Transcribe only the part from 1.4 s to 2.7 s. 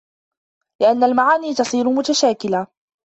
تَصِيرُ مُتَشَاكِلَةً